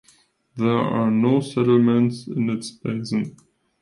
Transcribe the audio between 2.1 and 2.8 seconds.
in its